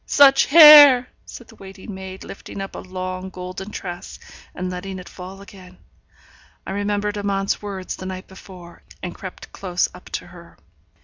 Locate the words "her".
10.25-10.57